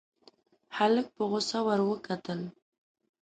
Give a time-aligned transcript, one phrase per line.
[0.77, 2.39] هلک په غوسه ور وکتل.